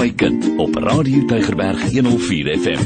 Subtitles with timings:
[0.00, 2.82] my kind op Radio Tygerberg 104 FM.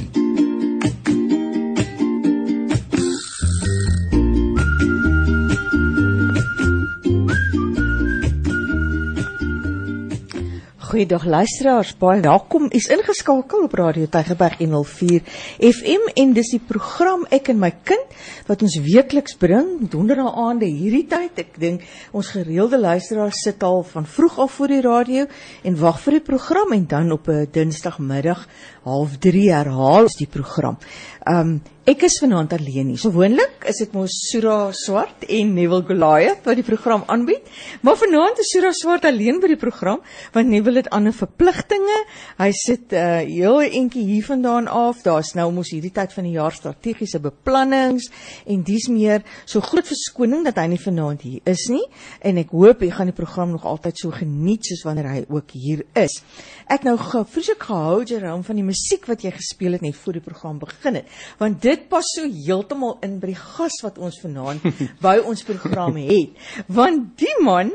[10.79, 12.67] Goeiedag luisteraars, baie welkom.
[12.71, 15.23] Is ingeskakel op Radio Tygerberg 104
[15.59, 18.14] FM en dis die program Ek en my kind
[18.47, 21.39] wat ons weekliks bring donderdae aande hierdie tyd.
[21.41, 25.27] Ek dink ons gereelde luisteraars sit al van vroeg af voor die radio
[25.65, 28.47] en wag vir die program en dan op 'n Dinsdagmiddag
[28.85, 30.79] 0.30 herhaal die program.
[31.27, 33.01] Um Ek is vanaand alleen hier.
[33.03, 37.45] Gewoonlik is dit mos Sura Swart en Neville Goliath wat die program aanbied,
[37.85, 40.01] maar vanaand is Sura Swart alleen by die program
[40.33, 41.99] want Neville het ander verpligtinge.
[42.39, 45.03] Hy sit uh, heel entjie hier vandaan af.
[45.05, 48.09] Daar's nou mos hierdie tyd van die jaar strategiese beplannings
[48.49, 51.85] en dis meer so groot verskoning dat hy nie vanaand hier is nie
[52.25, 55.53] en ek hoop hy gaan die program nog altyd so geniet soos wanneer hy ook
[55.53, 56.17] hier is.
[56.65, 60.25] Ek nou vreeslik gehou Jerome van die musiek wat jy gespeel het net voor die
[60.25, 64.65] program begin het, want dit pas so heeltemal in by die gas wat ons vanaand
[65.07, 66.35] by ons program het.
[66.67, 67.73] Want die man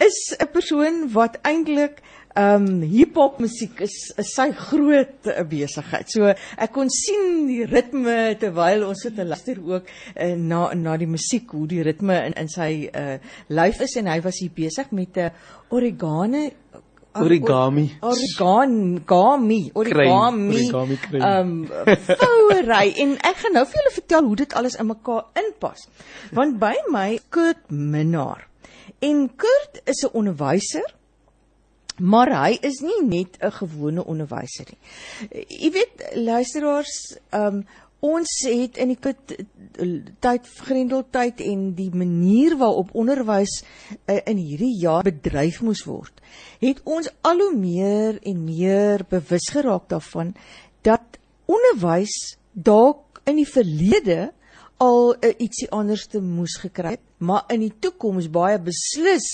[0.00, 2.02] is 'n persoon wat eintlik
[2.38, 6.06] ehm um, hiphop musiek is, is sy groot uh, besigheid.
[6.12, 10.96] So ek kon sien die ritme terwyl ons sit en luister ook uh, na na
[11.00, 13.16] die musiek hoe die ritme in in sy uh,
[13.48, 16.50] lyf is en hy was hier besig met 'n uh, origane
[17.22, 17.86] origami.
[18.00, 19.70] Origami.
[19.74, 20.60] Origami.
[21.20, 21.64] Ehm
[22.20, 25.88] fouery en ek gaan nou vir julle vertel hoe dit alles in mekaar inpas.
[26.32, 28.46] Want by my Kurt Minnar
[29.00, 30.86] en Kurt is 'n onderwyser
[31.98, 34.80] maar hy is nie net 'n gewone onderwyser nie.
[35.48, 37.66] Jy weet luisteraars ehm um,
[38.04, 38.98] ons het in die
[40.22, 43.60] tyd grendeltyd en die manier waarop onderwys
[44.06, 46.22] uh, in hierdie jaar bedryf moes word
[46.62, 50.34] het ons al hoe meer en meer bewus geraak daarvan
[50.86, 51.18] dat
[51.50, 54.30] onderwys dalk in die verlede
[54.78, 59.26] al uh, ietsie anders te moes gekry het maar in die toekoms baie beslis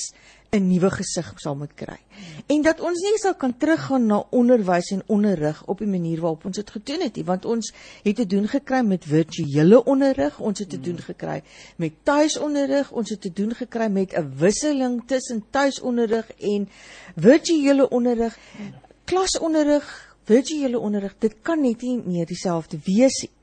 [0.55, 1.99] 'n nuwe gesig sal moet kry.
[2.47, 6.45] En dat ons nie sal kan teruggaan na onderwys en onderrig op die manier waarop
[6.45, 7.73] ons dit gedoen het nie, want ons
[8.03, 11.43] het te doen gekry met virtuele onderrig, ons het te doen gekry
[11.77, 16.69] met tuisonderrig, ons het te doen gekry met 'n wisseling tussen tuisonderrig en
[17.17, 18.39] virtuele onderrig.
[19.05, 23.34] Klasonderrig, virtuele onderrig, dit kan net nie meer dieselfde wees nie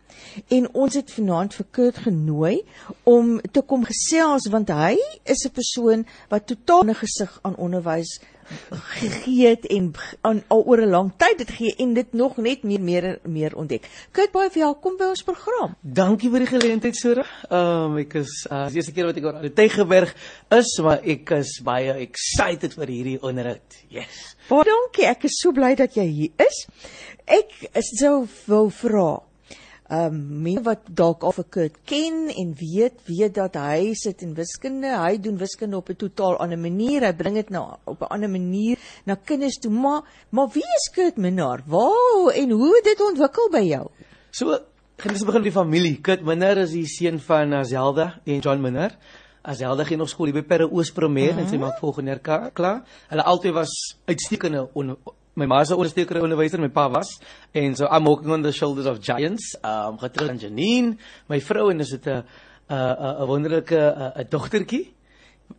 [0.47, 2.55] en ons het vanaand vir Kurt genooi
[3.03, 8.19] om te kom gesels want hy is 'n persoon wat totaal 'n gesig aan onderwys
[8.69, 12.63] gegee het en aan al oor 'n lang tyd dit gee en dit nog net
[12.63, 13.89] meer meer meer ontdek.
[14.11, 15.75] Kurt baie welkom by ons program.
[15.81, 17.25] Dankie vir die geleentheid Sora.
[17.49, 20.15] Ehm um, ek is uh, die eerste keer wat ek oor die Tygerberg
[20.49, 23.81] is, maar ek is baie excited vir hierdie onderhoud.
[23.89, 24.35] Yes.
[24.49, 25.05] Baie dankie.
[25.05, 26.65] Ek is so bly dat jy hier is.
[27.25, 29.21] Ek is sou wou vra
[29.91, 34.21] ehm um, mense wat dalk al vir Kurt ken en weet weet dat hy sit
[34.23, 37.99] in wiskunde, hy doen wiskunde op 'n totaal ander manier, hy bring dit nou op
[38.01, 39.71] 'n ander manier na kinders toe.
[39.71, 41.63] Maar maar wie is Kurt Minnar?
[41.65, 43.87] Waar en hoe het dit ontwikkel by jou?
[44.31, 44.59] So,
[44.97, 46.01] gaan ons begin met die familie.
[46.01, 48.95] Kurt Minnar is die seun van Azelda en John Minnar.
[49.41, 51.43] Azelda gaan nog skool by Perre Oospromeer uh -huh.
[51.43, 52.83] en sy maak volgende jaar klaar.
[53.07, 54.69] Hulle albei was uitstekende
[55.35, 57.19] my ma se ondersteuker onderwyser my pa was
[57.53, 60.97] en so I'm walking on the shoulders of giants um getroud aan Janine
[61.27, 62.23] my vrou en is dit 'n
[62.69, 64.93] 'n 'n wonderlike 'n dogtertjie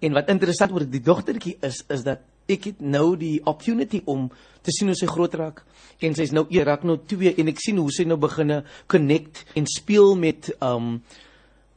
[0.00, 4.30] en wat interessant oor die dogtertjie is is dat ek het nou die opportunity om
[4.62, 5.62] te sien hoe sy groot raak.
[6.02, 9.68] En sy's nou eerak nou 2 en ek sien hoe sy nou begine connect en
[9.70, 10.96] speel met um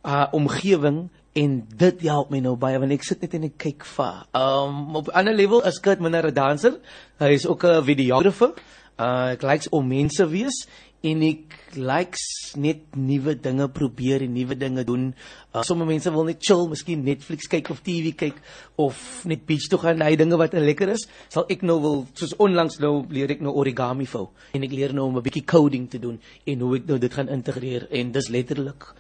[0.06, 3.86] haar omgewing en dit help my nou baie want ek sit net en ek kyk
[3.92, 4.24] vir.
[4.40, 6.80] Um op 'n ander level is Kurt minder 'n danser.
[7.20, 8.54] Hy is ook 'n videografer.
[8.98, 10.68] Uh ek likes om mense wees
[11.04, 15.14] en ek likes net nuwe dinge probeer en nuwe dinge doen.
[15.54, 18.40] Uh, sommige mense wil net chill, miskien Netflix kyk of TV kyk
[18.82, 21.06] of net beach toe gaan, hy dinge wat lekker is.
[21.30, 24.94] Sal ek nou wil soos onlangs nou leer ek nou origami vou en ek leer
[24.94, 28.12] nou om 'n bietjie coding te doen en hoe ek nou dit gaan integreer en
[28.12, 28.96] dis letterlik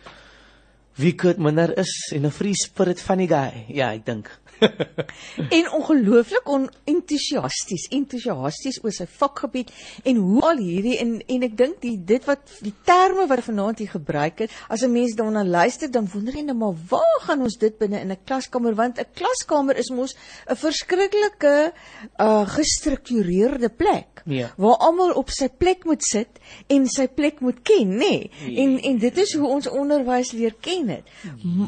[0.96, 3.66] wie Kurt Minnar is en 'n free spirit van die guy.
[3.68, 4.30] Ja, ek dink.
[5.58, 9.72] En ongelooflik onentoesiasties, entoesiasties oor sy vakgebied
[10.04, 13.82] en hoe al hierdie en en ek dink die dit wat die terme wat vanaand
[13.84, 17.42] hier gebruik het, as 'n mens daarna luister, dan wonder jy net maar waar gaan
[17.42, 20.16] ons dit binne in 'n klaskamer want 'n klaskamer is mos
[20.50, 21.74] 'n verskriklike
[22.20, 24.54] uh gestruktureerde plek ja.
[24.58, 27.98] waar almal op sy plek moet sit en sy plek moet ken, nê?
[27.98, 28.32] Nee?
[28.46, 28.62] Ja.
[28.62, 31.04] En en dit is hoe ons onderwys leer ken het.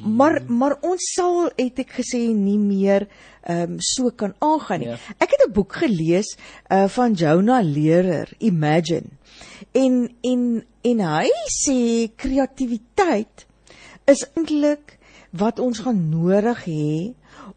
[0.05, 3.07] Maar maar ons sal het ek gesê nie meer meer
[3.47, 4.89] ehm um, so kan aangaan nie.
[4.89, 4.97] Ja.
[5.18, 6.38] Ek het 'n boek gelees
[6.69, 9.09] uh van Jonah Lehrer, Imagine.
[9.71, 11.29] En en en hy
[11.63, 13.45] sê kreatiwiteit
[14.06, 14.97] is eintlik
[15.31, 17.13] wat ons gaan nodig hê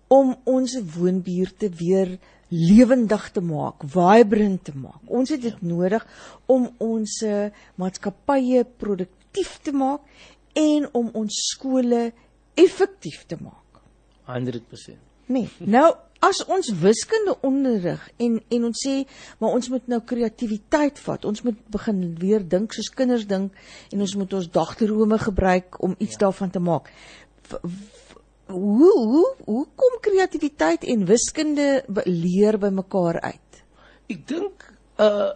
[0.08, 2.18] om ons woonbuurte weer
[2.48, 5.02] lewendig te maak, vibrant te maak.
[5.06, 5.66] Ons het dit ja.
[5.66, 6.06] nodig
[6.46, 7.24] om ons
[7.74, 10.00] maatskappye produktief te maak
[10.52, 12.12] en om ons skole
[12.54, 13.82] effektief te maak.
[14.26, 15.09] 100%.
[15.30, 15.48] Nee.
[15.58, 15.88] Nou
[16.20, 18.96] as ons wiskunde onderrig en en ons sê
[19.40, 21.24] maar ons moet nou kreatiwiteit vat.
[21.24, 23.56] Ons moet begin weer dink soos kinders dink
[23.94, 26.26] en ons moet ons dagdrome gebruik om iets ja.
[26.26, 26.90] daarvan te maak.
[28.50, 31.70] Hoe hoe hoe kom kreatiwiteit en wiskunde
[32.04, 33.64] leer by mekaar uit?
[34.10, 34.66] Ek dink
[35.00, 35.32] uh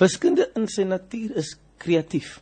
[0.00, 2.40] wiskunde in sy natuur is kreatief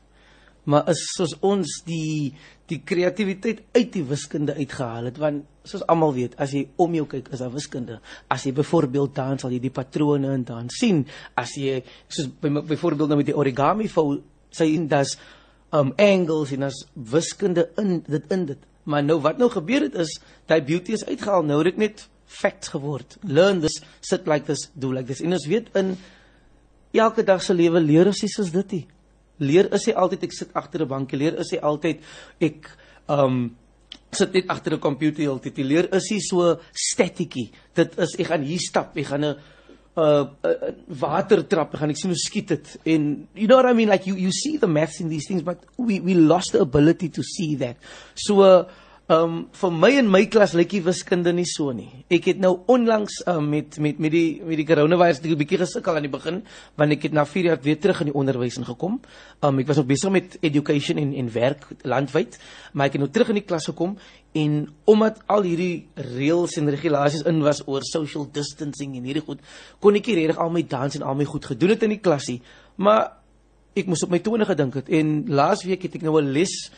[0.70, 2.32] maar is soos ons die
[2.70, 7.06] die kreatiwiteit uit die wiskunde uitgehaal het want soos almal weet as jy om jou
[7.10, 7.98] kyk is daar wiskunde.
[8.32, 11.02] As jy byvoorbeeld dan sal jy die patrone en dan sien.
[11.38, 14.22] As jy soos byvoorbeeld nou met die origami vou
[14.56, 15.16] sien dat
[15.76, 18.62] um angles en as wiskunde in dit in dit.
[18.88, 20.16] Maar nou wat nou gebeur het is
[20.50, 21.44] daai beauty is uitgehaal.
[21.46, 23.18] Nou het dit net facts geword.
[23.26, 25.20] Learn this sit like this do like this.
[25.20, 25.96] En ons weet in
[26.96, 28.86] elke dag se lewe leer ons soos dit nie
[29.40, 32.00] leer is hy altyd ek sit agter 'n bankie leer is hy altyd
[32.40, 32.70] ek
[33.08, 33.50] um
[34.12, 38.42] sit net agter 'n komputer heeltyd leer is hy so statiekie dit is ek gaan
[38.42, 39.36] hier stap ek gaan 'n
[39.96, 43.70] uh, uh, water trap ek gaan ek sien hoe skiet dit en you know what
[43.70, 46.52] i mean like you you see the maths in these things but we we lost
[46.52, 47.76] the ability to see that.
[48.14, 48.64] So uh,
[49.10, 51.88] um, vir my en my klas lyk die wiskunde nie so nie.
[52.12, 55.96] Ek het nou onlangs um, met met met die met die coronavirus 'n bietjie gesukkel
[55.96, 56.42] aan die begin
[56.76, 59.00] want ek het na 4 jaar weer terug in die onderwys ingekom.
[59.42, 62.38] Ehm um, ek was nog besig met education en en werk landwyd,
[62.72, 63.98] maar ek het nou terug in die klas gekom
[64.32, 69.40] en omdat al hierdie reëls en regulasies in was oor social distancing en hierdie goed,
[69.80, 72.00] kon ek nie regtig al my dans en al my goed gedoen het in die
[72.00, 72.40] klasie.
[72.76, 73.16] Maar
[73.74, 76.70] ek moes op my tone gedink het en laas week het ek nou 'n les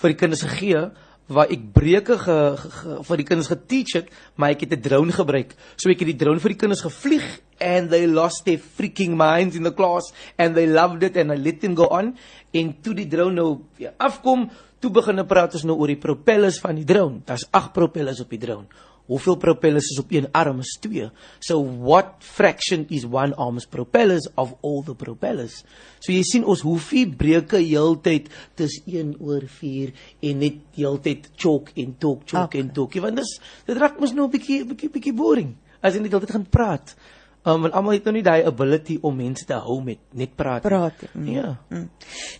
[0.00, 0.90] vir die kinders gegee
[1.30, 4.82] waar ek breuke ge, ge, ge, vir die kinders geteach het, maar ek het 'n
[4.82, 5.54] drone gebruik.
[5.76, 9.56] So ek het die drone vir die kinders gevlieg and they lost their freaking minds
[9.56, 12.16] in the class and they loved it and I let them go on
[12.52, 14.50] en toe die drone nou ja, afkom,
[14.80, 17.20] toe begin hulle praat ons nou oor die propellers van die drone.
[17.24, 18.66] Daar's 8 propellers op die drone.
[19.10, 20.60] Hoeveel propellers is op een arm?
[20.62, 21.08] Is 2.
[21.42, 25.64] So what fraction is one arm's propellers of all the propellers?
[25.98, 28.28] So jy sien ons hoeveel breuke heeltyd
[28.60, 29.90] dis 1 oor 4
[30.30, 32.62] en net heeltyd chok en tok chok okay.
[32.62, 33.00] en tok.
[33.02, 33.34] Want dis
[33.66, 36.94] dit raak mos nou 'n bietjie bietjie bietjie boring as jy net heeltyd gaan praat.
[37.42, 40.60] Um, want almal het nou nie daai ability om mense te hou met net praat.
[40.62, 41.06] Praat.
[41.14, 41.28] Mm.
[41.32, 41.54] Ja.
[41.72, 41.86] Mm.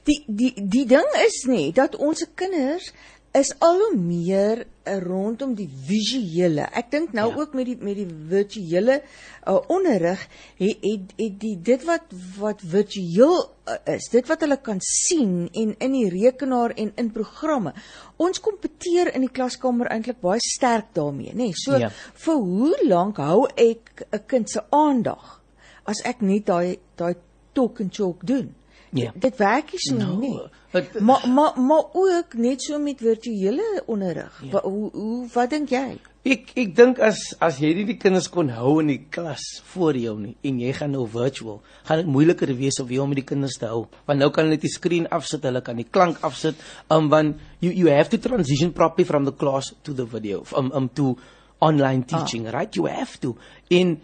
[0.04, 2.92] Die die die ding is nie dat ons kinders
[3.32, 6.64] is al hoe meer uh, rondom die visuele.
[6.74, 7.36] Ek dink nou ja.
[7.38, 10.24] ook met die met die virtuele uh, onderrig
[10.58, 12.10] het, het het die dit wat
[12.40, 17.12] wat virtueel uh, is, dit wat hulle kan sien en in die rekenaar en in
[17.14, 17.74] programme.
[18.18, 21.52] Ons kompeteer in die klaskamer eintlik baie sterk daarmee, nê?
[21.52, 21.92] Nee, so ja.
[22.24, 25.38] vir hoe lank hou ek 'n kind se aandag
[25.86, 27.14] as ek net daai daai
[27.54, 28.54] talk and talk doen?
[28.90, 29.12] Ja.
[29.14, 30.36] Dit werk nie so no, nie.
[30.70, 34.42] Het, maar maar maar ook net so met virtuele onderrig.
[34.50, 34.60] Ja.
[34.62, 35.98] Hoe hoe wat dink jy?
[36.22, 39.96] Ek ek dink as as jy nie die kinders kon hou in die klas voor
[39.96, 43.58] jou nie en jy gaan nou virtual, gaan dit moeiliker wees om met die kinders
[43.58, 43.86] te hou.
[44.06, 46.58] Want nou kan hulle net die skerm afsit, hulle kan die klank afsit.
[46.90, 50.72] Um want you you have to transition properly from the class to the video um
[50.74, 51.16] um to
[51.60, 52.52] online teaching, ah.
[52.58, 52.76] right?
[52.76, 53.36] You have to.
[53.68, 54.00] In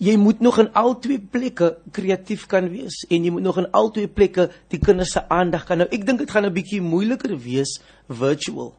[0.00, 3.68] jy moet nog in al twee plekke kreatief kan wees en jy moet nog in
[3.76, 6.80] al twee plekke die kinders se aandag kan nou ek dink dit gaan 'n bietjie
[6.80, 8.74] moeiliker wees virtual.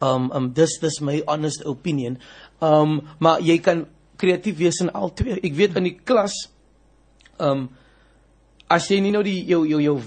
[0.00, 2.18] Um um dis dis my honest opinion.
[2.60, 5.40] Um maar jy kan kreatief wees in al twee.
[5.40, 6.50] Ek weet in die klas
[7.38, 7.68] um
[8.68, 10.00] as jy nie nou die jou jou jou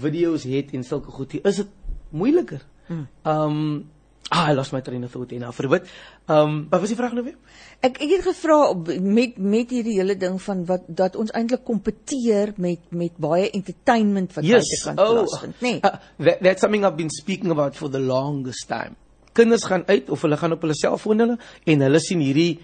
[0.00, 1.68] video's het en sulke goed is dit
[2.10, 2.60] moeiliker.
[2.88, 3.06] Hmm.
[3.24, 3.86] um
[4.30, 5.88] Ah, I lost my train of thought en nou verbid.
[6.26, 7.36] Ehm, um, wat was die vraag nou weer?
[7.82, 8.58] Ek ek het gevra
[9.02, 14.32] met met hierdie hele ding van wat dat ons eintlik kompeteer met met baie entertainment
[14.36, 14.70] wat yes.
[14.70, 15.72] buite kan oh, plaasvind, nê?
[15.72, 15.80] Nee.
[15.82, 18.94] Uh, that, that's something I've been speaking about for the longest time.
[19.32, 22.60] Kinders gaan uit of hulle gaan op hulle selfoon hulle en hulle sien hierdie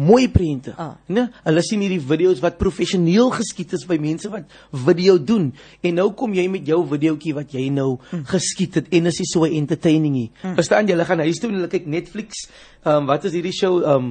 [0.00, 0.72] mooi prente.
[0.80, 0.94] Ah.
[1.12, 1.26] Né?
[1.44, 4.48] Hulle sien hierdie video's wat professioneel geskiet is by mense wat
[4.86, 5.50] video doen.
[5.84, 8.24] En nou kom jy met jou videoetjie wat jy nou mm.
[8.32, 10.26] geskiet het en is nie so entertaining nie.
[10.40, 10.56] Mm.
[10.58, 10.96] Verstaan jy?
[10.96, 12.48] Hulle gaan huis toe en hulle kyk Netflix.
[12.82, 14.10] Ehm um, wat is hierdie show ehm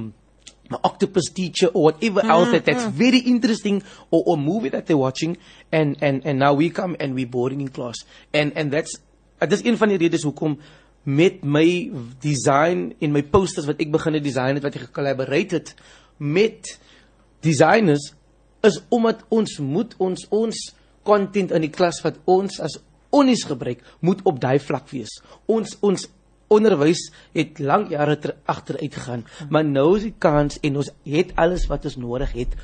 [0.86, 2.92] octopus teacher or whatever mm, else that that's mm.
[2.94, 5.36] very interesting or or movie that they're watching
[5.72, 8.94] and and and now we come and we boarding in class and and that's
[9.42, 10.58] uh, dis een van die redes hoekom
[11.04, 11.90] met my
[12.20, 15.74] design en my posters wat ek begin het design het wat ek gekollaborate het
[16.18, 16.74] met
[17.44, 18.12] designers
[18.66, 20.62] is omdat ons moet ons ons
[21.08, 22.76] content in die klas wat ons as
[23.16, 25.16] onnies gebruik moet op daai vlak wees.
[25.50, 26.06] Ons ons
[26.50, 31.30] onderwys het lank jare ter agteruit gegaan, maar nou is die kans en ons het
[31.38, 32.56] alles wat ons nodig het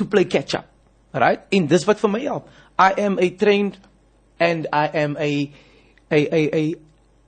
[0.00, 0.68] to play catch up.
[1.12, 1.44] Right?
[1.52, 2.48] En dis wat vir my help.
[2.80, 3.76] I am a trained
[4.40, 5.30] and I am a
[6.12, 6.62] a a a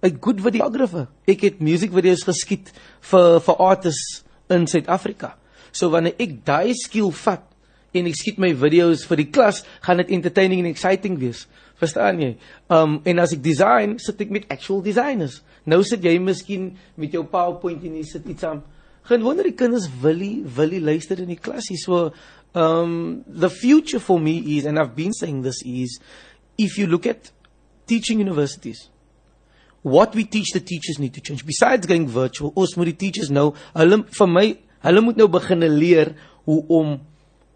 [0.05, 1.09] a good videographer.
[1.27, 2.71] Ek het musiekvideo's geskiet
[3.09, 4.21] vir vir artists
[4.53, 5.33] in Suid-Afrika.
[5.73, 7.47] So wanneer ek daai skill vat
[7.95, 11.47] en ek skiet my video's vir die klas, gaan dit entertaining en exciting wees.
[11.81, 12.35] Verstaan jy?
[12.73, 15.41] Um en as ek design, sit ek met actual designers.
[15.65, 18.63] Nou sit jy miskien met jou PowerPoint en jy sit iets aan.
[19.09, 21.81] Geen wonder die kinders wil nie wil nie luister in die klasie.
[21.81, 22.11] So
[22.55, 25.97] um the future for me is and I've been saying this is
[26.59, 27.33] if you look at
[27.89, 28.91] teaching universities
[29.85, 33.31] what we teach the teachers need to change besides going virtual ons moet die teachers
[33.31, 34.47] nou hulle vir my
[34.89, 36.17] hulle moet nou begin leer
[36.49, 36.97] hoe om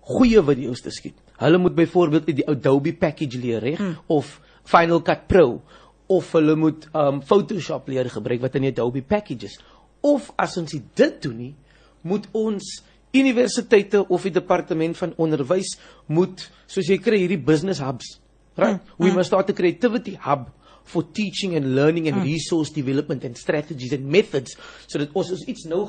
[0.09, 3.79] goeie video's te skiet Hulle moet byvoorbeeld die Adobe package leer, reg?
[3.79, 3.97] Mm.
[4.07, 5.63] Of Final Cut Pro
[6.09, 9.59] of hulle moet um Photoshop leer gebruik wat in die Adobe packages.
[10.01, 11.55] Of as ons dit doen nie,
[12.03, 12.71] moet ons
[13.13, 15.75] universiteite of die departement van onderwys
[16.07, 18.17] moet soos jy kry hierdie business hubs.
[18.59, 18.81] Right?
[18.81, 18.97] Mm.
[18.99, 19.21] We mm.
[19.21, 20.49] must start a creativity hub
[20.89, 22.25] for teaching and learning and mm.
[22.25, 24.57] resource development and strategies and methods
[24.89, 25.85] sodat ons iets nou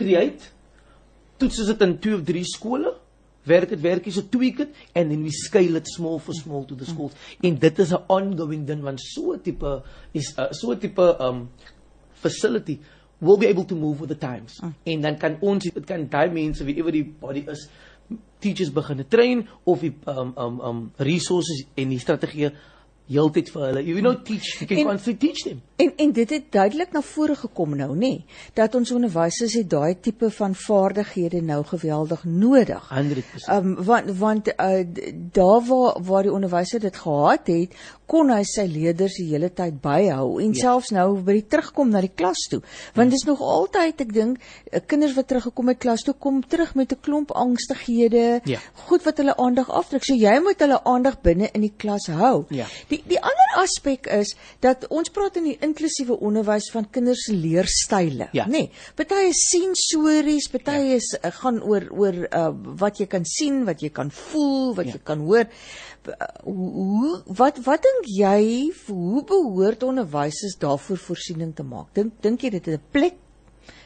[0.00, 0.48] create
[1.40, 2.94] toets dit in 2 of 3 skole
[3.50, 6.64] werk dit werk jy so tweak it and then we scale it small for small
[6.68, 9.82] to the schools en dit is 'n ongoing ding want so tipe
[10.12, 11.48] is uh, so tipe um
[12.12, 12.80] facility
[13.20, 14.74] will be able to move with the times mm.
[14.84, 17.68] en dan kan ons dit kan daai mense wie ever die body is
[18.40, 22.50] teachers begin train of die um um um resources en die strategie
[23.10, 23.82] heeltyd vir hulle.
[23.86, 25.62] You know teach, you can constantly teach them.
[25.80, 28.24] En en dit het duidelik na vore gekom nou, nê, nee,
[28.58, 32.90] dat ons onderwysers het daai tipe van vaardighede nou geweldig nodig.
[32.94, 33.46] 100%.
[33.46, 34.84] Ehm um, want want uh,
[35.32, 37.76] daar waar waar die onderwyser dit gehad het,
[38.10, 40.64] kon hy sy leerders die hele tyd byhou en ja.
[40.64, 42.58] selfs nou by die terugkom na die klas toe.
[42.96, 46.74] Want dis nog altyd ek dink eh, kinders wat teruggekom het klas toe kom terug
[46.78, 48.58] met 'n klomp angstighede, ja.
[48.88, 50.04] goed wat hulle aandag aftrek.
[50.04, 52.46] So jy moet hulle aandag binne in die klas hou.
[52.50, 52.66] Ja.
[52.88, 57.34] Die die ander aspek is dat ons praat in die inklusiewe onderwys van kinders se
[57.34, 58.46] leerstyle, ja.
[58.46, 58.66] nê.
[58.66, 60.98] Nee, party is sensories, party ja.
[60.98, 62.50] is uh, gaan oor oor uh,
[62.80, 64.98] wat jy kan sien, wat jy kan voel, wat ja.
[64.98, 65.46] jy kan hoor
[66.44, 71.92] hoe wat wat dink jy hoe behoort onderwysers daarvoor voorsiening te maak?
[71.94, 73.18] Dink dink jy dit is 'n plek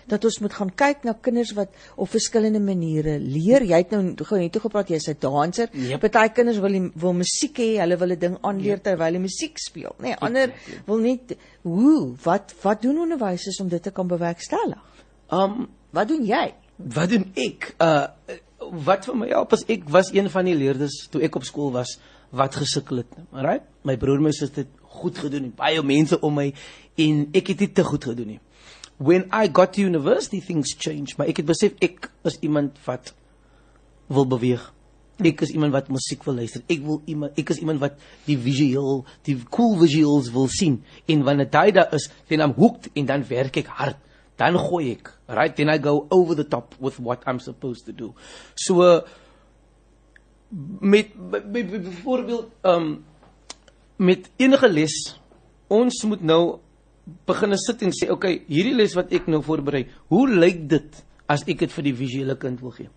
[0.06, 3.64] dat ons moet gaan kyk na kinders wat op verskillende maniere leer.
[3.64, 5.68] Jy het nou gou net toe gepraat jy's 'n danser.
[5.72, 6.00] Yep.
[6.00, 8.84] Party kinders wil die, wil musiek hê, hulle wil 'n ding aanleer yep.
[8.84, 9.94] terwyl hulle musiek speel.
[9.98, 10.82] Nee, ander exactly.
[10.86, 14.82] wil net hoe wat wat doen onderwysers om dit te kan bewerkstellig?
[15.30, 16.54] Um wat doen jy?
[16.76, 17.74] Wat doen ek?
[17.78, 18.06] Uh
[18.86, 21.72] wat vir my help is ek was een van die leerders toe ek op skool
[21.74, 21.96] was
[22.34, 23.18] wat gesukkel het.
[23.32, 23.66] Alright?
[23.86, 26.48] My broer my suster het goed gedoen, baie mense om my
[27.00, 28.40] en ek het dit te goed gedoen nie.
[28.98, 33.12] When I got to university things changed, maar ek het besef ek is iemand wat
[34.12, 34.62] wil beweeg.
[35.22, 36.62] Ek is iemand wat musiek wil luister.
[36.70, 40.80] Ek wil iemand ek is iemand wat die visueel, die cool visuals wil sien.
[41.10, 44.00] En wanneer dit daar is, dan I'm hooked en dan werk ek hard.
[44.36, 45.54] Dan gooi ek, right?
[45.54, 48.14] Then I go over the top with what I'm supposed to do.
[48.54, 49.00] So uh,
[50.80, 51.10] met
[51.52, 53.04] byvoorbeeld um
[53.96, 54.94] met enige les
[55.66, 56.58] ons moet nou
[57.26, 61.00] begin sit en sê okay hierdie les wat ek nou voorberei hoe lyk dit
[61.30, 62.90] as ek dit vir die visuele kind wil gee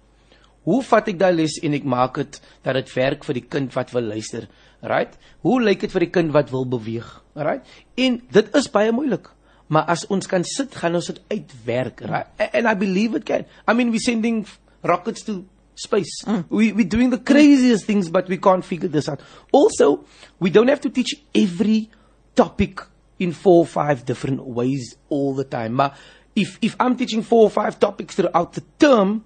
[0.67, 3.75] hoe vat ek daai les en ek maak dit dat dit werk vir die kind
[3.77, 4.47] wat wil luister
[4.93, 7.65] right hoe lyk dit vir die kind wat wil beweeg right
[7.97, 9.31] en dit is baie moeilik
[9.67, 13.45] maar as ons kan sit gaan ons dit uitwerk right and i believe it can
[13.67, 14.45] i mean we sending
[14.83, 15.43] rockets to
[15.77, 16.23] space.
[16.25, 16.45] Mm.
[16.49, 19.21] We, we're doing the craziest things, but we can't figure this out.
[19.51, 20.03] Also,
[20.39, 21.89] we don't have to teach every
[22.35, 22.81] topic
[23.19, 25.77] in four or five different ways all the time.
[25.77, 25.95] But
[26.35, 29.25] if, if I'm teaching four or five topics throughout the term,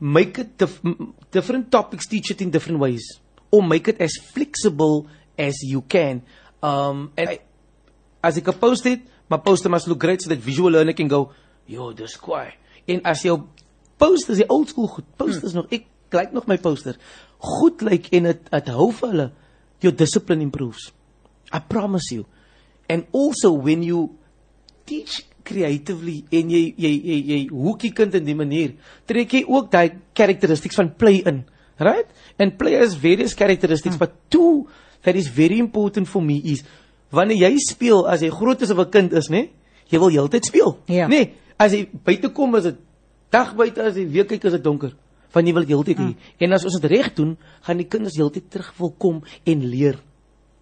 [0.00, 0.80] make it dif-
[1.30, 3.04] different topics, teach it in different ways.
[3.50, 5.06] Or make it as flexible
[5.38, 6.22] as you can.
[6.62, 7.40] Um, and I,
[8.22, 11.30] as ek post it, my poster must look great so that visual learner can go,
[11.66, 12.54] yo, dis kwaai.
[12.88, 13.36] En as jou
[14.00, 15.06] posters, die old school goed.
[15.20, 15.62] Posters hmm.
[15.62, 15.72] nog.
[15.74, 16.96] Ek kyk nog my poster.
[17.44, 19.28] Goed lyk en dit dit hou vir hulle.
[19.84, 20.88] Your discipline improves.
[21.52, 22.24] I promise you.
[22.88, 24.08] And also when you
[24.88, 28.74] teach creatively en jy jy jy jy hoekie kind in die manier,
[29.08, 31.44] trek jy ook daai characteristics van play in.
[31.78, 32.08] Right?
[32.40, 34.02] And play has various characteristics, hmm.
[34.02, 34.66] but two
[35.04, 36.64] that is very important for me is
[37.14, 39.48] wanneer jy speel as jy groot is of 'n kind is, nê?
[39.88, 40.78] Jy wil heeltyd speel.
[40.86, 41.08] Ja.
[41.08, 41.32] Nê?
[41.58, 42.76] As jy buite kom is dit
[43.30, 44.92] dag buite as jy weer kyk is dit donker.
[45.30, 46.06] Van jy wil heeltyd hê.
[46.12, 46.16] Mm.
[46.40, 49.98] En as ons dit reg doen, gaan die kinders heeltyd terug wil kom en leer.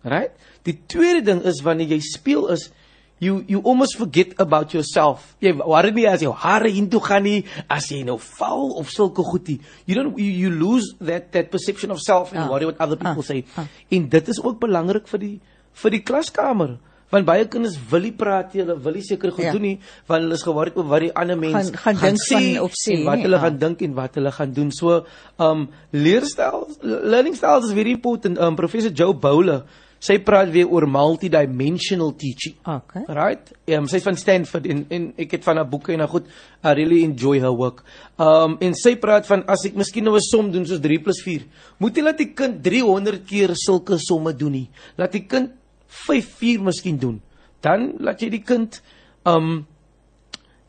[0.03, 0.33] Right?
[0.63, 2.71] Die tweede ding is wanneer jy speel is
[3.19, 5.37] you you almost forget about yourself.
[5.41, 9.25] Jy worry nie as jou hare intoe gaan nie, as jy nou val of sulke
[9.25, 9.59] goedie.
[9.87, 12.49] You don't you, you lose that that perception of self and ah.
[12.51, 13.29] worry what other people ah.
[13.29, 13.45] say.
[13.57, 13.67] Ah.
[13.91, 15.37] En dit is ook belangrik vir die
[15.83, 16.77] vir die klaskamer.
[17.13, 19.53] Want baie kinders wil nie praat nie, hulle wil nie seker goed ja.
[19.55, 19.77] doen nie,
[20.11, 22.75] want hulle is gewaarig oor wat die ander mense gaan, gaan, gaan dink van of
[22.81, 23.43] sê wat hulle ja.
[23.45, 24.73] gaan dink en wat hulle gaan doen.
[24.75, 25.05] So,
[25.39, 28.43] um leerstyl, learning styles is very important.
[28.43, 29.63] Um professor Joe Bowler
[30.03, 32.57] Sy praat weer oor multidimensional teaching.
[32.69, 33.07] Okay.
[33.09, 33.53] Right?
[33.67, 36.29] Ja, um, sy's van Stanford en en ek het van haar boeke en nou goed,
[36.61, 37.83] I really enjoy her work.
[38.21, 41.25] Um en sy praat van as ek miskien nou 'n som doen soos 3 +
[41.25, 41.47] 4,
[41.79, 44.69] moet jy laat die kind 300 keer sulke somme doen nie.
[44.99, 45.51] Laat die kind
[45.87, 47.21] 5 4 miskien doen.
[47.61, 48.81] Dan laat jy die kind
[49.27, 49.67] um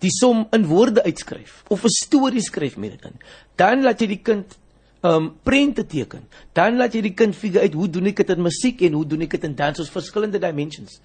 [0.02, 3.20] die som in woorde uitskryf of 'n storie skryf met dit in.
[3.56, 4.58] Dan laat jy die kind
[5.02, 6.28] um prente teken.
[6.54, 9.06] Dan laat jy die kind figure uit hoe doen ek dit in musiek en hoe
[9.06, 11.02] doen ek dit in dans ons verskillende dimensions.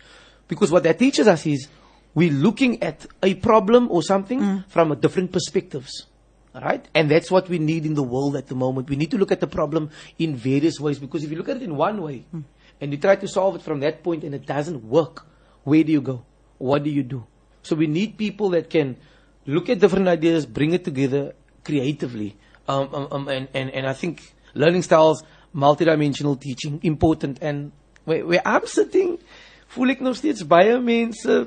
[0.49, 1.69] Because what that teaches us is
[2.15, 4.65] we looking at a problem or something mm.
[4.69, 6.07] from a different perspectives.
[6.55, 6.85] Right?
[6.95, 8.91] And that's what we need in the world at the moment.
[8.91, 9.89] We need to look at the problem
[10.19, 12.45] in various ways because if you look at it in one way mm.
[12.83, 15.25] And you try to solve it from that point and it doesn't work,
[15.63, 16.25] where do you go?
[16.59, 17.25] What do you do?
[17.63, 18.97] So we need people that can
[19.47, 22.37] look at different ideas, bring it together creatively
[22.69, 25.23] um, um, um, and, and, and I think learning styles,
[25.55, 27.39] multidimensional teaching, important.
[27.41, 27.73] And
[28.05, 29.19] where, where I'm sitting,
[29.73, 31.39] voel ek nog steeds baie mense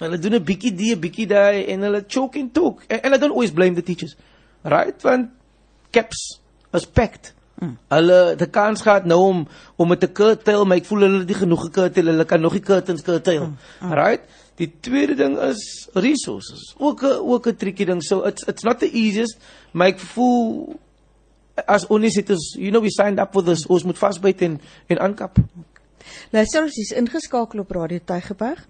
[0.00, 2.86] hulle doen 'n bietjie die, 'n bietjie daai en hulle choke and talk.
[2.88, 4.16] And, and I don't always blame the teachers.
[4.64, 4.96] Right?
[5.04, 5.30] Want
[5.92, 6.40] caps
[6.72, 7.34] is packed.
[7.62, 11.28] Hulle die kans gehad nou om om met 'n curtain, maar ek voel hulle het
[11.28, 13.38] nie genoeg curtain, hulle kan nog nie curtains curtain.
[13.38, 13.56] Hmm.
[13.80, 13.92] Hmm.
[13.92, 14.22] Right?
[14.56, 16.74] Die tweede ding is resources.
[16.78, 18.02] Ook 'n ook 'n triekie ding.
[18.02, 19.38] So it's it's not the easiest,
[19.72, 20.76] maar ek voel
[21.66, 24.60] as ons het ons you know we signed up for this, ons moet vasbyt en
[24.86, 25.38] en aankap.
[26.30, 28.66] Luister, ons is ingeskakel op Radio Tygerberg.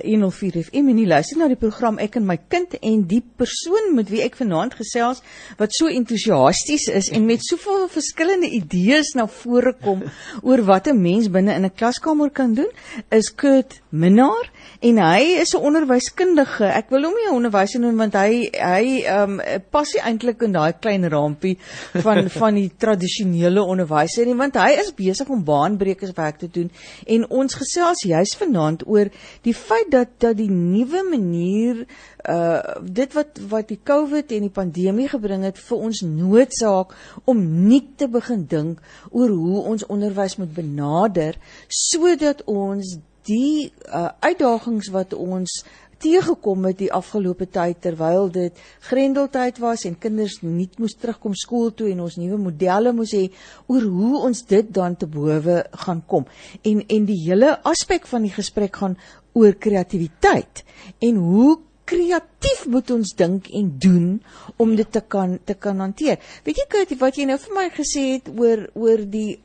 [0.00, 3.92] 104 FM en jy luister na die program Ek en my kind en die persoon
[3.94, 5.22] met wie ek vanaand gesels
[5.60, 10.02] wat so entoesiasties is en met soveel verskillende idees na vore kom
[10.42, 12.70] oor wat 'n mens binne in 'n klaskamer kan doen
[13.10, 14.48] is Kurt Minnar
[14.82, 16.66] en hy is 'n onderwyskundige.
[16.66, 20.42] Ek wil hom nie 'n onderwyser noem want hy hy ehm um, pas nie eintlik
[20.42, 21.58] in daai klein rampie
[22.02, 26.72] van van die tradisionele onderwyser nie want hy is besig om baanbrekerswerk te doen
[27.06, 29.12] en ons gesels juis vanaand oor
[29.46, 31.86] die feit dat dat die nuwe manier
[32.28, 36.94] uh dit wat wat die COVID en die pandemie gebring het vir ons noodsaak
[37.30, 42.96] om nuut te begin dink oor hoe ons onderwys moet benader sodat ons
[43.28, 45.62] die uh, uitdagings wat ons
[46.04, 48.58] teëgekom het die afgelope tyd terwyl dit
[48.88, 53.28] grendeltyd was en kinders nie moes terugkom skool toe en ons nuwe modelle moes hê
[53.72, 56.26] oor hoe ons dit dan te bowe gaan kom.
[56.62, 58.98] En en die hele aspek van die gesprek gaan
[59.34, 60.64] oor kreatiwiteit
[61.02, 64.22] en hoe kreatief moet ons dink en doen
[64.56, 66.20] om dit te kan te kan hanteer.
[66.44, 69.40] Weet jy Kurt, wat jy nou vir my gesê het oor oor die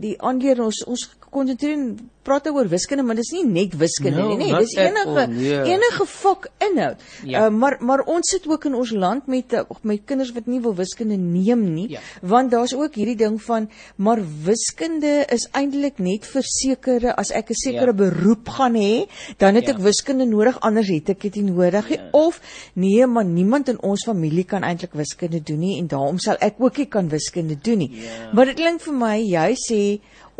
[0.00, 4.48] die aanleer ons ons konsentreer praat oor wiskunde, maar dis nie net wiskunde no, nie,
[4.48, 5.66] nee, dis enige yeah.
[5.74, 7.02] enige vak inhoud.
[7.20, 7.32] Yeah.
[7.34, 7.42] Ja.
[7.44, 10.60] Uh, maar maar ons sit ook in ons land met uh, met kinders wat nie
[10.64, 12.00] wil wiskunde neem nie, yeah.
[12.00, 12.28] Ja.
[12.34, 17.52] want daar's ook hierdie ding van maar wiskunde is eintlik net vir sekere as ek
[17.52, 17.98] 'n sekere yeah.
[17.98, 18.00] Ja.
[18.04, 19.04] beroep gaan hê,
[19.38, 19.76] dan het yeah.
[19.76, 22.08] ek wiskunde nodig anders het ek dit nie nodig nie yeah.
[22.12, 22.40] of
[22.74, 26.60] nee, maar niemand in ons familie kan eintlik wiskunde doen nie en daarom sal ek
[26.62, 27.90] ook nie kan wiskunde doen nie.
[28.00, 28.32] Yeah.
[28.34, 29.82] Maar dit klink vir my jy sê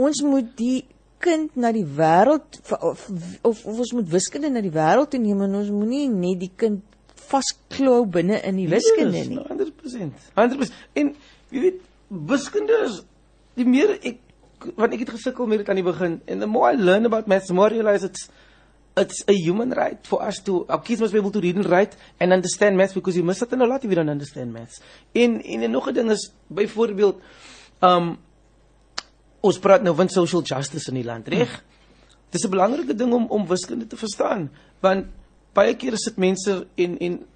[0.01, 0.85] ons moet die
[1.25, 3.07] kind na die wêreld of,
[3.43, 6.53] of, of ons moet wiskunde na die wêreld toe neem en ons moenie net die
[6.53, 6.83] kind
[7.31, 9.41] vasklou binne in die wiskunde nie.
[9.41, 10.29] Yes, 100%.
[10.37, 10.75] 100%.
[11.01, 11.15] En
[11.55, 11.81] jy weet
[12.35, 13.01] wiskunde is
[13.59, 14.21] die meer ek
[14.79, 17.29] want ek het gesukkel met dit aan die begin and the more I learn about
[17.29, 18.29] maths the more I realize it's
[18.97, 21.67] it's a human right for us to our kids must be able to read and
[21.67, 24.81] write and understand maths because you must certain a lot if you don't understand maths.
[25.13, 27.21] En en nog 'n ding is byvoorbeeld
[27.81, 28.19] um
[29.41, 31.63] ons praat nou van social justice in die land, reg?
[32.31, 35.07] Dis 'n belangrike ding om om wiskunde te verstaan, want
[35.53, 37.27] baie kere sit mense en en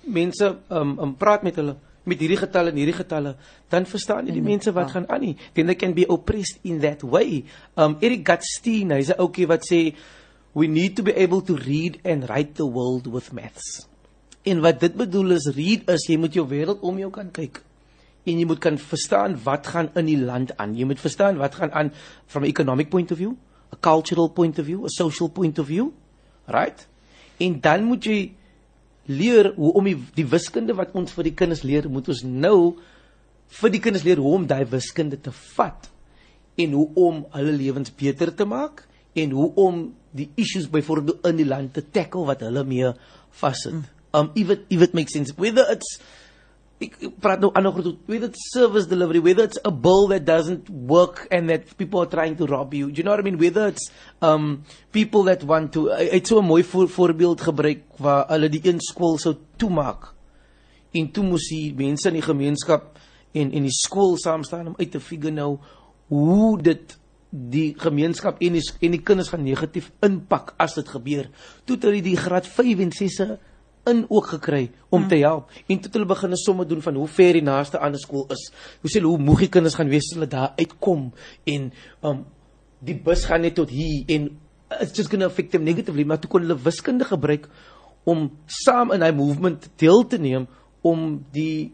[0.00, 3.36] mense um um praat met hulle met hierdie getalle en hierdie getalle,
[3.68, 5.36] dan verstaan nie die mense wat gaan aan nie.
[5.52, 7.44] Then they can be oppressed in that way.
[7.76, 9.94] Um Eric Gatstein, hy's 'n ouetjie wat sê
[10.54, 13.86] we need to be able to read and write the world with maths.
[14.42, 17.62] En wat dit bedoel is read is jy moet jou wêreld om jou kan kyk
[18.28, 20.74] en jy moet kan verstaan wat gaan in die land aan.
[20.76, 21.92] Jy moet verstaan wat gaan aan
[22.26, 23.34] from economic point of view,
[23.72, 25.90] a cultural point of view, a social point of view.
[26.46, 26.86] Right?
[27.40, 28.18] En dan moet jy
[29.08, 32.76] leer hoe om die, die wiskunde wat ons vir die kinders leer, moet ons nou
[33.60, 35.88] vir die kinders leer hoe om daai wiskunde te vat
[36.60, 41.36] en hoe om hulle lewens beter te maak en hoe om die issues byvoorbeeld in
[41.36, 42.92] die land te tackle wat hulle mee
[43.40, 43.84] vassit.
[44.16, 45.34] Um even if it makes sense.
[45.36, 45.98] Whether it's
[46.78, 50.68] ek praat nou ander goed whether it's service delivery whether it's a bill that doesn't
[50.70, 52.90] work and that people are trying to rob you.
[52.90, 53.38] Do you know what i mean?
[53.38, 53.90] Whether it's
[54.22, 58.62] um people that want to it's so 'n mooi voor, voorbeeld gebruik waar hulle die
[58.64, 60.14] een skool sou toemaak
[60.94, 62.96] en toe moes die mense in die gemeenskap
[63.34, 65.58] en en die skool saam staan om uit te figure nou
[66.08, 66.97] hoe dit
[67.30, 71.28] die gemeenskap en die en die kinders gaan negatief impak as dit gebeur.
[71.64, 73.28] Toe het hulle die graad 5 en 6 se
[73.88, 76.94] in ook gekry om te help en toe het hulle begin 'n somme doen van
[76.94, 78.52] hoe ver die naaste ander skool is.
[78.80, 81.12] Hoe sê hulle hoe moeg die kinders gaan wees as hulle daar uitkom
[81.44, 82.26] en um
[82.80, 84.30] die bus gaan net tot hier en
[84.80, 87.48] it's just going to affect them negatively maar toe kon hulle wiskunde gebruik
[88.04, 90.46] om saam in hy movement deel te neem
[90.86, 91.72] om die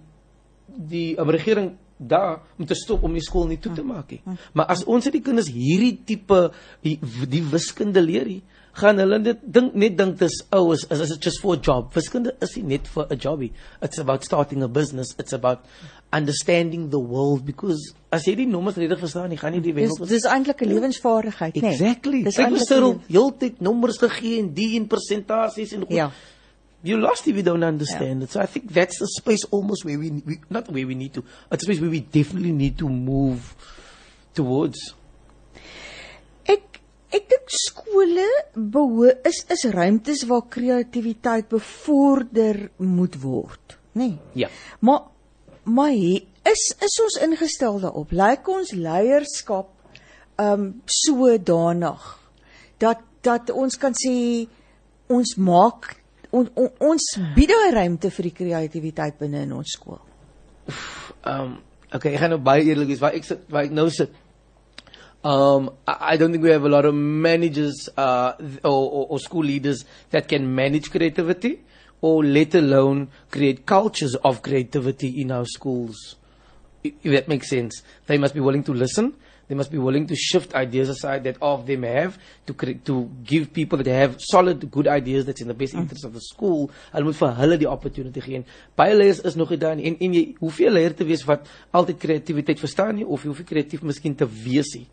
[0.67, 4.39] die um, regering daar om te stop om die skool nie toe te maak nie.
[4.53, 6.51] Maar as ons dit die kinders hierdie tipe
[6.83, 6.99] die,
[7.31, 8.43] die wiskunde leer, nie,
[8.75, 11.93] gaan hulle dit dink net dink dis ou is is it just for a job.
[11.95, 13.53] Wiskunde is nie net vir 'n jobie.
[13.83, 15.15] It's about starting a business.
[15.19, 15.61] It's about
[16.13, 19.99] understanding the world because as jy die nommers redig verstaan, jy gaan nie die wêreld
[19.99, 21.71] Dis dis eintlik 'n lewensvaardigheid, nee.
[21.71, 22.23] Exactly.
[22.23, 25.97] Dis eintlik heeltyd nommers gegee en die en persentasies en goed.
[25.97, 26.11] Ja
[26.85, 28.25] you lost if you don't understand yeah.
[28.25, 28.31] it.
[28.31, 31.25] So I think that's the space almost where we, we not where we need to,
[31.51, 33.55] it's a space where we definitely need to move
[34.35, 34.93] towards.
[36.45, 36.81] Ek
[37.15, 44.11] ek dink skole behoort is is ruimtes waar kreatiwiteit bevorder moet word, nê?
[44.13, 44.45] Nee.
[44.45, 44.53] Ja.
[44.85, 45.09] Maar
[45.65, 48.13] maar is is ons ingestel daarop?
[48.13, 49.73] Lyk ons leierskap
[50.37, 52.05] um sodanig
[52.83, 54.45] dat dat ons kan sê
[55.09, 55.95] ons maak
[56.35, 60.03] on, on, ons bied daai ruimte vir die kreatiwiteit binne in ons skool.
[61.25, 61.55] Ehm um,
[61.95, 64.15] okay, ek gaan nou baie eerlik wees waar ek sit waar ek nou sit.
[65.25, 69.21] Um I, I don't think we have a lot of managers uh or, or, or
[69.23, 71.61] school leaders that can manage creativity
[72.05, 76.17] or let alone create cultures of creativity in our schools.
[76.83, 77.83] If that makes sense.
[78.07, 79.15] They must be willing to listen
[79.49, 82.55] they must be willing to shift ideas aside that all of them have to
[82.85, 85.81] to give people that have solid good ideas that's in the best mm.
[85.83, 88.43] interest of the school hulle moet vir hulle die opportunity gee.
[88.77, 89.89] Baie leiers is nog nie daar nie.
[89.91, 93.43] En en jy hoeveel leier te wees wat altyd kreatiwiteit verstaan nie of jy hoef
[93.49, 94.87] kreatief miskien te wees nie.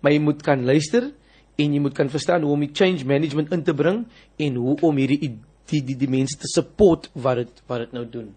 [0.00, 1.10] Maar jy moet kan luister
[1.58, 4.04] en jy moet kan verstaan hoe om die change management in te bring
[4.38, 5.18] en hoe om hierdie
[5.68, 8.28] die die die mense te support wat dit wat dit nou doen.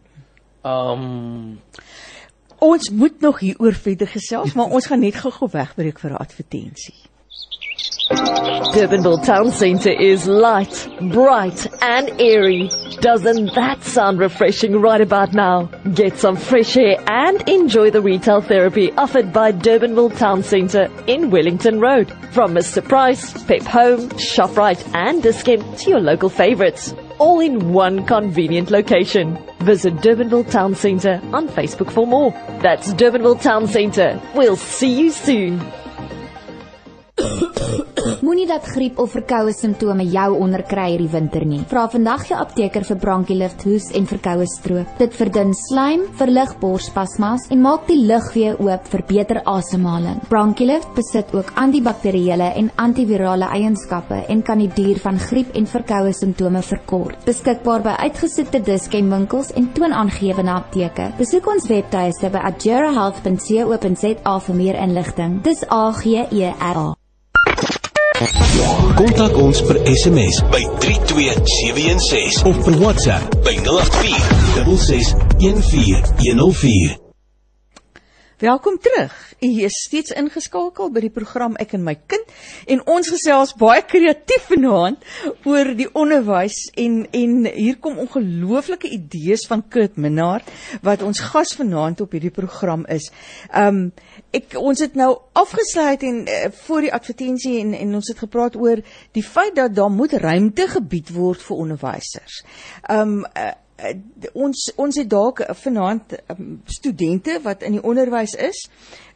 [0.67, 1.59] Um
[2.61, 6.99] ons moet nog hieroor verder gesels, maar ons gaan net gou-gou wegbreek vir 'n advertensie.
[8.73, 12.69] Durbanville Town Centre is light, bright and airy.
[12.99, 15.69] Doesn't that sound refreshing right about now?
[15.93, 21.31] Get some fresh air and enjoy the retail therapy offered by Durbanville Town Centre in
[21.31, 22.11] Wellington Road.
[22.31, 22.83] From Mr.
[22.83, 29.37] Price, Pep Home, ShopRite and Discount to your local favourites all in one convenient location.
[29.59, 32.31] Visit Durbanville Town Centre on Facebook for more.
[32.63, 34.19] That's Durbanville Town Centre.
[34.33, 35.61] We'll see you soon.
[38.25, 41.61] Moenie dat griep of verkoue simptome jou onderkry hierdie winter nie.
[41.69, 44.95] Vra vandag jou apteker vir Bronchilift hoes en verkoue stroop.
[44.99, 50.21] Dit verdun slaim, verlig borspasmas en maak die lug weer oop vir beter asemhaling.
[50.29, 56.13] Bronchilift besit ook antibakterieële en antivirale eienskappe en kan die duur van griep en verkoue
[56.15, 57.19] simptome verkort.
[57.27, 61.11] Beskikbaar by uitgesoekte diskenswinkels en toonaangewende apteke.
[61.19, 65.39] Besoek ons webtuiste by agerahealth.co.za vir meer inligting.
[65.45, 66.89] Dis A G E R A
[68.97, 74.77] Kontak ons per SMS by 32716 of per WhatsApp by 084
[75.41, 77.10] 6614104.
[78.41, 79.33] Welkom terug.
[79.39, 82.31] U is steeds ingeskakel by die program Ek en my kind
[82.73, 85.05] en ons gesels baie kreatief vanaand
[85.45, 90.41] oor die onderwys en en hier kom ongelooflike idees van Kurt Minnar
[90.81, 93.11] wat ons gas vanaand op hierdie program is.
[93.53, 93.91] Um
[94.33, 98.57] ek ons het nou afgesluit en uh, voor die advertensie en en ons het gepraat
[98.57, 98.81] oor
[99.13, 102.41] die feit dat daar moet ruimte gebied word vir onderwysers.
[102.89, 103.51] Um uh,
[103.83, 108.67] uh, ons ons het dalk vanaand um, studente wat in die onderwys is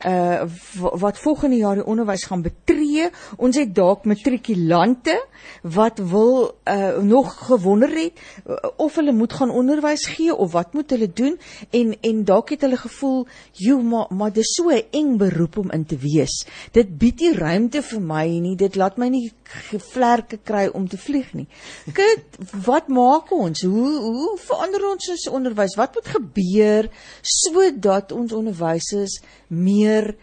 [0.05, 0.43] uh
[0.75, 3.09] wat volgende jaar die onderwys gaan betree.
[3.37, 5.15] Ons het dalk matrikulante
[5.61, 10.73] wat wil uh nog gewonder het uh, of hulle moet gaan onderwys gee of wat
[10.73, 14.83] moet hulle doen en en dalk het hulle gevoel, "Jo, maar maar dis so 'n
[14.91, 16.45] eng beroep om in te wees.
[16.71, 18.55] Dit bied nie ruimte vir my nie.
[18.55, 19.31] Dit laat my nie
[19.77, 21.47] vlerke kry om te vlieg nie."
[21.93, 22.23] Kyk,
[22.65, 23.61] wat maak ons?
[23.61, 25.75] Hoe hoe verander ons ons onderwys?
[25.77, 26.89] Wat moet gebeur
[27.21, 30.15] sodat ons onderwysers meer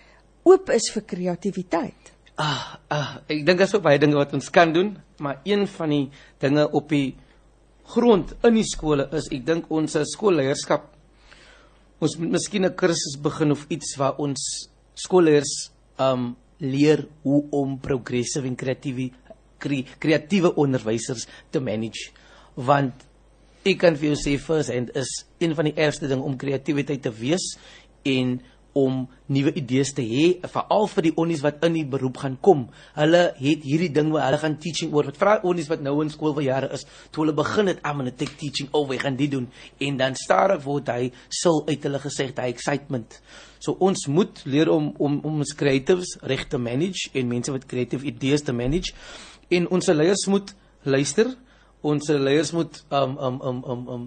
[0.48, 2.12] oop is vir kreatiwiteit.
[2.40, 5.92] Ah, ah, ek dink daar's ook baie dinge wat ons kan doen, maar een van
[5.92, 6.06] die
[6.42, 7.12] dinge op die
[7.92, 10.88] grond in die skole is ek dink ons skoolleierskap
[12.02, 17.78] ons moet miskien 'n kursus begin of iets waar ons skoolleiers um leer hoe om
[17.78, 19.10] progressive en kreatiewe
[19.98, 22.10] kreatiewe onderwysers te manage
[22.54, 23.06] want
[23.62, 25.10] ek kan vir jou sê first and is
[25.42, 27.52] een van die eerste ding om kreatiwiteit te wees
[28.08, 28.40] en
[28.72, 32.64] om nuwe idees te hê veral vir die onnies wat in die beroep gaan kom.
[32.96, 36.12] Hulle het hierdie ding waar hulle gaan teaching oor wat vra onnies wat nou in
[36.12, 39.18] skool vir jare is, toe hulle begin het I'm going to take teaching over, gaan
[39.20, 39.48] dit doen
[39.80, 43.20] en dan stadig word hy sul uit hulle gesê hy excitement.
[43.60, 47.68] So ons moet leer om om om ons creatives reg te manage en mense wat
[47.68, 48.96] creative idees te manage
[49.52, 51.28] en ons leiers moet luister.
[51.82, 54.04] Ons leiers moet um um um um um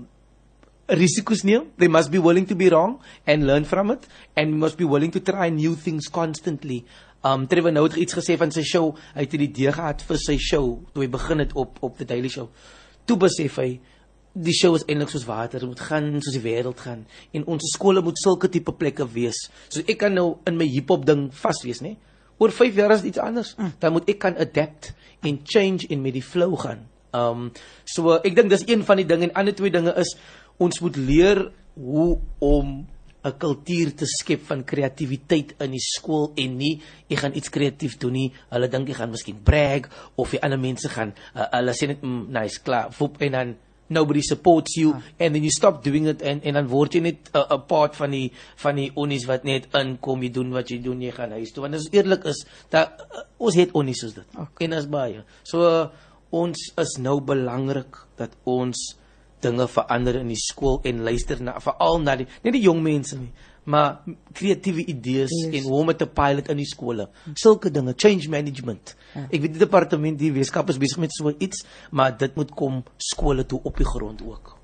[0.88, 1.71] risiko's neem.
[1.77, 4.85] They must be willing to be wrong and learn from it and we must be
[4.85, 6.85] willing to try new things constantly.
[7.23, 8.93] Um Trevor nou het iets gesê van sy show.
[9.15, 12.07] Hy het die idee gehad vir sy show toe hy begin het op op the
[12.07, 12.47] Daily Show.
[13.05, 13.69] Toe besef hy
[14.35, 17.69] die show is eintlik soos water, dit moet gaan soos die wêreld gaan en ons
[17.71, 19.45] skole moet sulke tipe plekke wees.
[19.71, 21.95] So ek kan nou in my hiphop ding vas wees, nê?
[22.39, 23.53] Oor 5 jaar is dit iets anders.
[23.55, 23.71] Mm.
[23.79, 24.91] Dan moet ek kan adapt
[25.23, 26.83] en change en met die flow gaan.
[27.15, 27.51] Um
[27.88, 30.15] so ek dink dis een van die dinge en ander twee dinge is
[30.62, 32.86] ons moet leer hoe om
[33.25, 36.75] 'n kultuur te skep van kreatiwiteit in die skool en nie
[37.10, 38.32] jy gaan iets kreatief doen nie.
[38.54, 42.04] Hulle dink jy gaan miskien brag of die ander mense gaan uh, hulle sê net
[42.06, 42.91] mm, nice klaar.
[42.93, 43.56] Voep en dan
[43.88, 45.01] nobody supports you ah.
[45.19, 47.97] and then you stop doing it and en dan word jy net 'n uh, part
[47.97, 51.32] van die van die onnies wat net inkom jy doen wat jy doen jy gaan
[51.32, 51.65] huis toe.
[51.65, 54.28] Want as eerlik is dat uh, ons het onnies soos dit.
[54.38, 54.65] Okay.
[54.67, 55.25] En as baie.
[55.43, 55.89] So uh,
[56.36, 58.82] ons is nou belangrik dat ons
[59.45, 63.19] dinge verander in die skool en luister na veral na die nie die jong mense
[63.19, 63.32] nie
[63.65, 64.06] maar
[64.38, 65.48] kreatiewe idees yes.
[65.50, 69.26] en hoe om dit te pilot in die skole sulke dinge change management ja.
[69.26, 72.84] ek weet die departement die wetenskap is besig met so iets maar dit moet kom
[73.12, 74.55] skole toe op die grond ook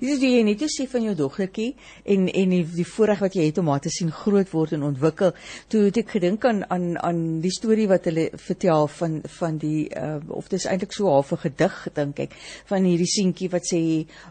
[0.00, 3.58] Dis jy net sê van jou dogtertjie en en die, die voorreg wat jy het
[3.62, 5.32] om haar te sien groot word en ontwikkel.
[5.72, 9.88] Toe het ek gedink aan aan aan die storie wat hulle vertel van van die
[9.96, 12.36] uh, of dis eintlik so half 'n gedig dink ek
[12.70, 13.82] van hierdie seentjie wat sê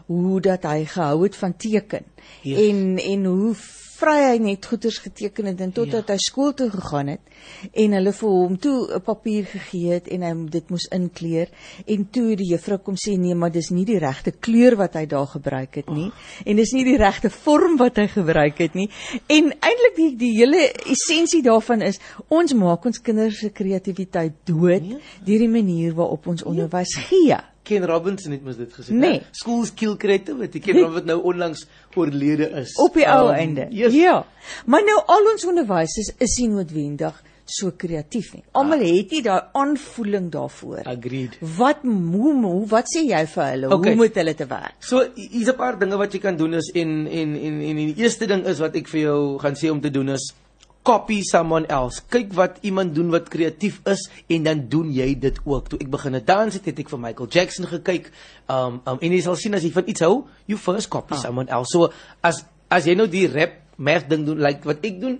[0.06, 2.04] hoe dat hy gehou het van teken.
[2.42, 2.58] Yes.
[2.68, 3.54] En en hoe
[4.00, 6.16] vry hy net goeders geteken het en totdat ja.
[6.16, 10.22] hy skool toe gegaan het en hulle vir hom toe 'n papier gegee het en
[10.22, 11.48] hy dit moes inkleer
[11.86, 15.06] en toe die juffrou kom sê nee maar dis nie die regte kleur wat hy
[15.06, 16.46] daar gebruik het nie oh.
[16.46, 18.88] en dis nie die regte vorm wat hy gebruik het nie
[19.28, 24.82] en eintlik die die hele essensie daarvan is ons maak ons kinders se kreatiwiteit dood
[24.82, 25.00] nee.
[25.24, 26.50] deur die manier waarop ons nee.
[26.50, 27.36] onderwys gee
[27.70, 28.96] Ken Robinson het mos dit gesê.
[28.96, 29.22] Nee.
[29.30, 30.58] Schools kill creativity.
[30.58, 32.74] Ken Robinson wat nou onlangs oorlede is.
[32.82, 33.68] Op die ou um, einde.
[33.70, 33.94] Yes.
[33.94, 34.20] Ja.
[34.66, 37.18] Maar nou al ons onderwysers is nie noodwendig
[37.50, 38.44] so kreatief nie.
[38.58, 38.90] Almal ah.
[38.94, 40.84] het nie daai aanvoeling daarvoor.
[40.90, 41.38] Agreed.
[41.58, 43.70] Wat hoe, hoe wat sê jy vir hulle?
[43.70, 43.94] Okay.
[43.94, 44.76] Hoe moet hulle te werk?
[44.86, 47.96] So hier's 'n paar dinge wat jy kan doen is en en en en die
[47.96, 50.32] eerste ding is wat ek vir jou gaan sê om te doen is
[50.82, 52.00] copy someone else.
[52.08, 55.68] Kyk wat iemand doen wat kreatief is en dan doen jy dit ook.
[55.68, 58.10] Toe ek begin dans het, het ek vir Michael Jackson gekyk.
[58.48, 61.20] Um um en jy sal sien as jy van iets hou, you first copy ah.
[61.20, 61.72] someone else.
[61.74, 61.92] So
[62.24, 65.18] as as jy nou die rap merk ding doen like wat ek doen,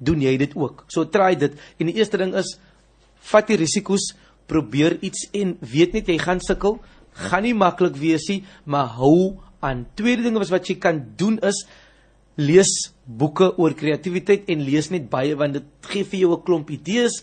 [0.00, 0.86] doen jy dit ook.
[0.88, 1.56] So try dit.
[1.78, 2.56] En die eerste ding is
[3.30, 4.14] vat die risiko's,
[4.50, 6.80] probeer iets en weet net jy gaan sukkel.
[7.28, 9.84] Gaan nie maklik wees nie, maar hou aan.
[9.98, 11.66] Tweede ding wat jy kan doen is
[12.36, 16.70] lees boeke oor kreatiwiteit en lees net baie want dit gee vir jou 'n klomp
[16.70, 17.22] idees.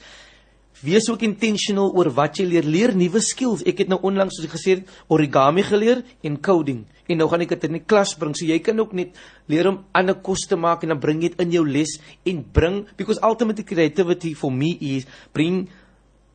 [0.83, 3.63] Wees ook intentional oor wat jy leer, leer nuwe skills.
[3.65, 6.85] Ek het nou onlangs soos ek gesê het, origami geleer en coding.
[7.07, 8.35] En nou gaan ek dit in die klas bring.
[8.35, 9.15] So jy kan ook net
[9.47, 12.85] leer om ander kos te maak en dan bring dit in jou les en bring
[12.95, 15.67] because ultimately creativity for me is bring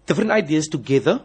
[0.07, 1.21] different ideas together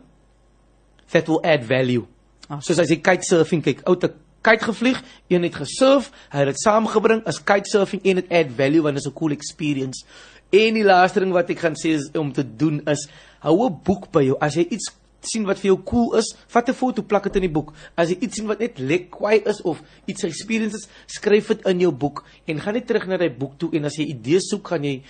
[1.11, 2.05] that will add value.
[2.49, 2.59] Ah.
[2.61, 4.11] Soos as jy kitesurfing kyk, ou te
[4.47, 8.85] kite gevlieg, een het gesurf, hy het dit saamgebring as kitesurfing en dit add value
[8.85, 10.05] want dit is 'n cool experience.
[10.49, 13.07] En die laaste ding wat ek gaan sê is om te doen is
[13.39, 14.37] hou 'n boek by jou.
[14.39, 17.41] As jy iets sien wat vir jou cool is, vat 'n foto, plak dit in
[17.41, 17.73] die boek.
[17.95, 21.79] As jy iets sien wat net lek kwaai is of iets experiences, skryf dit in
[21.79, 24.67] jou boek en gaan net terug na daai boek toe en as jy idees soek,
[24.67, 25.01] gaan jy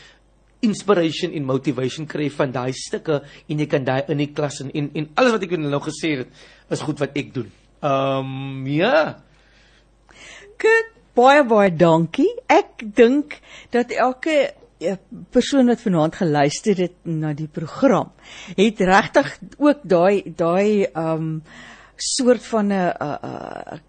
[0.62, 4.72] inspiration en motivation kry van daai stukke en jy kan daai in die klas en
[4.74, 6.28] en, alles wat ek nou gesê het
[6.72, 7.52] is goed wat ek doen.
[7.82, 9.27] Ehm um, ja.
[10.58, 12.30] Kurt, baie baie dankie.
[12.48, 13.40] Ek dink
[13.72, 14.94] dat elke Ja,
[15.34, 18.12] persoon wat vanaand geluister het na die program
[18.54, 21.42] het regtig ook daai daai um
[21.98, 23.82] soort van 'n 'n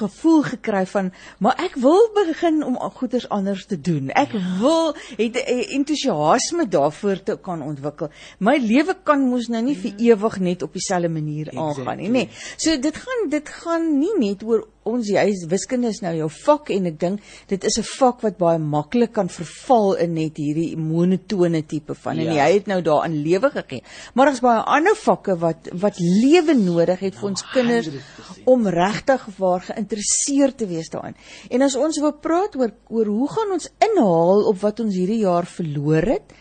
[0.00, 4.10] gevoel gekry van maar ek wil begin om goeders anders te doen.
[4.10, 8.10] Ek wil het 'n entoesiasme daarvoor te kan ontwikkel.
[8.38, 12.12] My lewe kan mos nou nie vir ewig net op dieselfde manier aangaan nie, nê.
[12.12, 12.28] Nee.
[12.56, 16.70] So dit gaan dit gaan nie net oor ons jy wiskunde is nou jou vak
[16.70, 20.76] en ek dink dit is 'n vak wat baie maklik kan verval in net hierdie
[20.76, 22.46] monotone tipe van en ja.
[22.46, 23.82] jy het nou daarin lewe gegee.
[24.14, 28.44] Maar daar's baie ander vakke wat wat lewe nodig het vir ons oh, kinders 100%.
[28.44, 31.16] om regtig waar geïnteresseerd te wees daarin.
[31.50, 35.22] En as ons wil praat oor oor hoe gaan ons inhaal op wat ons hierdie
[35.24, 36.34] jaar verloor het,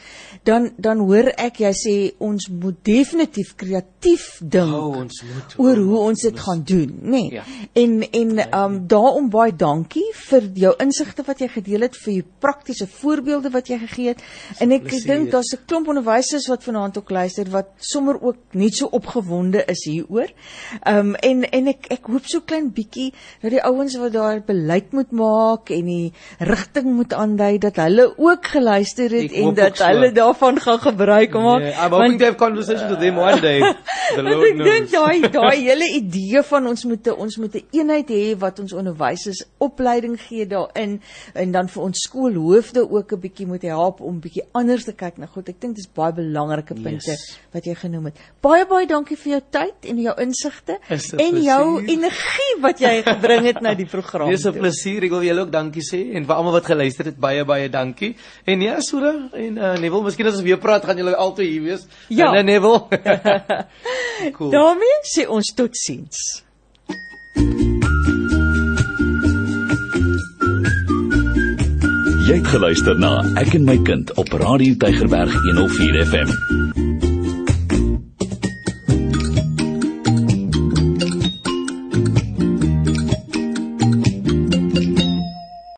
[0.46, 5.82] dan dan hoor ek jy sê ons moet definitief kreatief dink oh, ons moet, oor
[5.82, 7.10] hoe ons dit gaan doen, nê?
[7.16, 7.32] Nee.
[7.40, 7.44] Ja.
[7.74, 12.26] En en um daarom baie dankie vir jou insigte wat jy gedeel het vir jou
[12.44, 14.24] praktiese voorbeelde wat jy gegee het.
[14.62, 18.76] En ek dink daar's 'n klomp onderwysers wat vanaand ook luister wat sommer ook net
[18.76, 20.30] so opgewonde is hieroor.
[20.86, 24.92] Um en en ek ek hoop so klein bietjie dat die ouens wat daar beleid
[24.92, 29.80] moet maak en die rigting moet aandui dat hulle ook geluister het ek en dat
[29.80, 31.62] hulle daar daarvan gaan gebruik maak.
[31.62, 33.60] Yeah, I'm hoping want, to have conversations with them one day.
[34.16, 37.80] The Lord ek dink daai daai hele idee van ons moet ons moet 'n een
[37.80, 41.02] eenheid hê wat ons onderwysers opleiding gee daarin
[41.34, 45.18] en dan vir ons skoolhoofde ook 'n bietjie moet help om bietjie anders te kyk
[45.18, 45.50] na God.
[45.50, 47.40] Ek dink dis baie belangrike punte yes.
[47.54, 48.18] wat jy genoem het.
[48.42, 50.80] Baie baie dankie vir jou tyd en jou insigte
[51.18, 54.30] en jou energie wat jy gebring het na die program.
[54.30, 55.04] Dis 'n plesier.
[55.04, 58.16] Ek wil julle ook dankie sê en vir almal wat geluister het, baie baie dankie.
[58.46, 61.62] En ja, Sura en uh, Neville, miskien as ons weer praat, gaan julle altyd hier
[61.62, 61.88] wees.
[62.10, 62.88] Ja, en Neville.
[64.38, 64.52] cool.
[64.52, 66.44] daarmee sê ons totsiens.
[72.26, 76.85] Jy het geluister na Ek en my kind op Radio Tygerberg 104 FM.